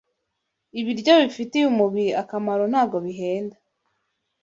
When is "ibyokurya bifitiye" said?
0.79-1.65